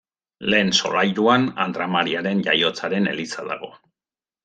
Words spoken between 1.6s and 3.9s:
Andra Mariaren Jaiotzaren eliza dago.